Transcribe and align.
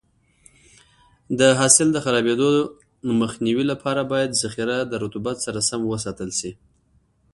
د 1.39 1.41
حاصل 1.59 1.87
د 1.93 1.97
خرابېدو 2.05 2.49
مخنیوي 3.21 3.65
لپاره 3.71 4.01
باید 4.11 4.39
ذخیره 4.43 4.77
د 4.85 4.93
رطوبت 5.03 5.37
سره 5.45 5.59
سم 5.69 5.81
وساتل 5.91 6.29
شي. 6.39 6.51